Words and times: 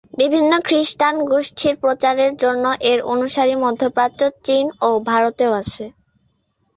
বিভিন্ন 0.13 0.51
খ্রিস্টান 0.67 1.15
গোষ্ঠীর 1.31 1.75
প্রচারের 1.83 2.31
জন্য 2.43 2.63
এর 2.91 2.99
অনুসারী 3.13 3.55
মধ্যপ্রাচ্য, 3.63 4.21
চীন 4.45 4.65
ও 4.81 4.99
ভারতেও 5.09 5.51
আছে। 5.61 5.85